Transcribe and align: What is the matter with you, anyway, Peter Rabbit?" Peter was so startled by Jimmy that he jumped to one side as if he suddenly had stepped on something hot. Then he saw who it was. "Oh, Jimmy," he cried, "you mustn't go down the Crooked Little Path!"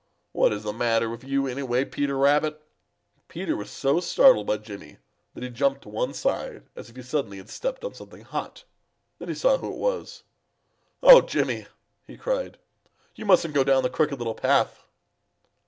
What 0.31 0.51
is 0.51 0.63
the 0.63 0.73
matter 0.73 1.11
with 1.11 1.23
you, 1.23 1.45
anyway, 1.45 1.85
Peter 1.85 2.17
Rabbit?" 2.17 2.59
Peter 3.27 3.55
was 3.55 3.69
so 3.69 3.99
startled 3.99 4.47
by 4.47 4.57
Jimmy 4.57 4.97
that 5.35 5.43
he 5.43 5.49
jumped 5.51 5.83
to 5.83 5.89
one 5.89 6.15
side 6.15 6.63
as 6.75 6.89
if 6.89 6.95
he 6.95 7.03
suddenly 7.03 7.37
had 7.37 7.49
stepped 7.49 7.83
on 7.85 7.93
something 7.93 8.23
hot. 8.23 8.63
Then 9.19 9.27
he 9.29 9.35
saw 9.35 9.57
who 9.59 9.69
it 9.71 9.77
was. 9.77 10.23
"Oh, 11.03 11.21
Jimmy," 11.21 11.67
he 12.07 12.17
cried, 12.17 12.57
"you 13.13 13.27
mustn't 13.27 13.53
go 13.53 13.63
down 13.63 13.83
the 13.83 13.91
Crooked 13.91 14.17
Little 14.17 14.33
Path!" 14.33 14.87